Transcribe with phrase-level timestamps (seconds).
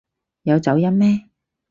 [0.41, 1.27] 有走音咩？